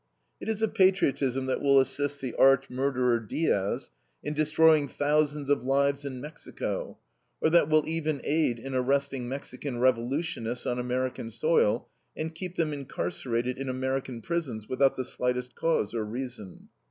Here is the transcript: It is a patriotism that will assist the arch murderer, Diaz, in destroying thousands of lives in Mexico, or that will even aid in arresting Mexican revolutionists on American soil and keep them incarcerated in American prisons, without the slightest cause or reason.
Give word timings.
It 0.39 0.49
is 0.49 0.63
a 0.63 0.67
patriotism 0.67 1.45
that 1.45 1.61
will 1.61 1.79
assist 1.79 2.21
the 2.21 2.33
arch 2.33 2.71
murderer, 2.71 3.19
Diaz, 3.19 3.91
in 4.23 4.33
destroying 4.33 4.87
thousands 4.87 5.47
of 5.47 5.63
lives 5.63 6.05
in 6.05 6.19
Mexico, 6.19 6.97
or 7.39 7.51
that 7.51 7.69
will 7.69 7.87
even 7.87 8.19
aid 8.23 8.57
in 8.57 8.73
arresting 8.73 9.29
Mexican 9.29 9.77
revolutionists 9.79 10.65
on 10.65 10.79
American 10.79 11.29
soil 11.29 11.87
and 12.17 12.33
keep 12.33 12.55
them 12.55 12.73
incarcerated 12.73 13.59
in 13.59 13.69
American 13.69 14.23
prisons, 14.23 14.67
without 14.67 14.95
the 14.95 15.05
slightest 15.05 15.53
cause 15.53 15.93
or 15.93 16.03
reason. 16.03 16.69